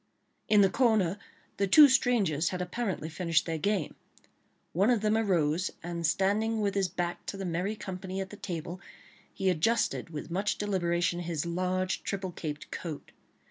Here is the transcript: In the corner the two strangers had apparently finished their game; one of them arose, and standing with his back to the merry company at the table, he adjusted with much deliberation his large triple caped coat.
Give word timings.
In 0.49 0.61
the 0.61 0.69
corner 0.71 1.19
the 1.57 1.67
two 1.67 1.87
strangers 1.87 2.49
had 2.49 2.59
apparently 2.59 3.07
finished 3.07 3.45
their 3.45 3.59
game; 3.59 3.93
one 4.73 4.89
of 4.89 5.01
them 5.01 5.15
arose, 5.15 5.69
and 5.83 6.07
standing 6.07 6.59
with 6.59 6.73
his 6.73 6.87
back 6.89 7.23
to 7.27 7.37
the 7.37 7.45
merry 7.45 7.75
company 7.75 8.19
at 8.19 8.31
the 8.31 8.35
table, 8.35 8.81
he 9.31 9.47
adjusted 9.47 10.09
with 10.09 10.31
much 10.31 10.57
deliberation 10.57 11.19
his 11.19 11.45
large 11.45 12.01
triple 12.01 12.31
caped 12.31 12.71
coat. 12.71 13.11